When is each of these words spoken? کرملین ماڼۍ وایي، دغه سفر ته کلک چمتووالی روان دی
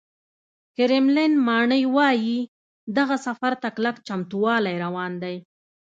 کرملین 0.75 1.33
ماڼۍ 1.47 1.83
وایي، 1.95 2.39
دغه 2.97 3.15
سفر 3.25 3.51
ته 3.61 3.67
کلک 3.75 3.95
چمتووالی 4.07 4.75
روان 4.83 5.11
دی 5.21 5.37